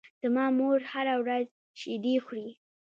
زما 0.21 0.45
مور 0.57 0.79
هره 0.91 1.15
ورځ 1.21 1.47
شیدې 1.79 2.15
خوري. 2.25 2.49